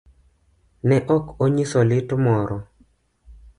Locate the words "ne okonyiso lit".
0.87-2.09